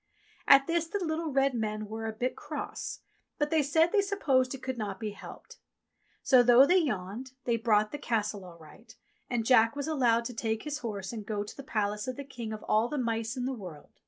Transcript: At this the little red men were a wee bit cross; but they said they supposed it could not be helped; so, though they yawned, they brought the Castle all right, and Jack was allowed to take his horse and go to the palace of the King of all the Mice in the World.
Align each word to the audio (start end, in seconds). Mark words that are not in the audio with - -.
At 0.47 0.65
this 0.65 0.87
the 0.87 0.97
little 1.05 1.31
red 1.31 1.53
men 1.53 1.85
were 1.87 2.07
a 2.07 2.09
wee 2.09 2.17
bit 2.21 2.35
cross; 2.35 3.01
but 3.37 3.51
they 3.51 3.61
said 3.61 3.91
they 3.91 4.01
supposed 4.01 4.55
it 4.55 4.63
could 4.63 4.79
not 4.79 4.99
be 4.99 5.11
helped; 5.11 5.59
so, 6.23 6.41
though 6.41 6.65
they 6.65 6.79
yawned, 6.79 7.33
they 7.45 7.55
brought 7.55 7.91
the 7.91 7.99
Castle 7.99 8.43
all 8.43 8.57
right, 8.57 8.95
and 9.29 9.45
Jack 9.45 9.75
was 9.75 9.87
allowed 9.87 10.25
to 10.25 10.33
take 10.33 10.63
his 10.63 10.79
horse 10.79 11.13
and 11.13 11.23
go 11.23 11.43
to 11.43 11.55
the 11.55 11.61
palace 11.61 12.07
of 12.07 12.15
the 12.15 12.23
King 12.23 12.51
of 12.51 12.63
all 12.63 12.87
the 12.87 12.97
Mice 12.97 13.37
in 13.37 13.45
the 13.45 13.53
World. 13.53 13.91